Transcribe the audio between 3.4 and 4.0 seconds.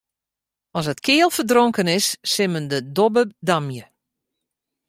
damje.